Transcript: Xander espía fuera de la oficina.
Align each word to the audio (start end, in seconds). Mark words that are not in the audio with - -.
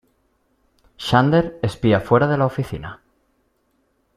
Xander 1.05 1.45
espía 1.67 1.99
fuera 2.07 2.25
de 2.27 2.35
la 2.35 2.47
oficina. 2.47 3.03